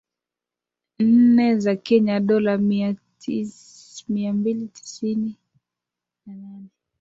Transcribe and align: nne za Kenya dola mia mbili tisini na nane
nne 0.99 1.59
za 1.59 1.75
Kenya 1.75 2.19
dola 2.19 2.57
mia 2.57 2.95
mbili 4.33 4.67
tisini 4.67 5.35
na 6.25 6.35
nane 6.35 6.69